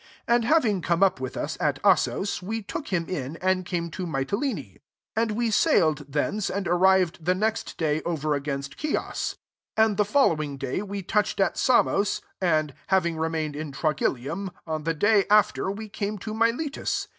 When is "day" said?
7.77-8.01, 10.57-10.81, 14.95-15.25